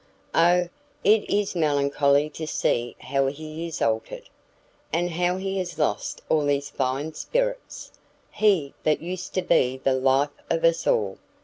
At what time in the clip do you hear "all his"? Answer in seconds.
6.27-6.71